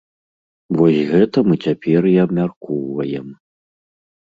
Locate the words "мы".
1.51-1.59